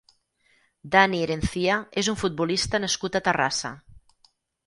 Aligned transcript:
Dani 0.95 1.19
Erencia 1.25 1.75
és 2.03 2.09
un 2.13 2.17
futbolista 2.23 2.81
nascut 2.85 3.17
a 3.19 3.23
Terrassa. 3.27 3.75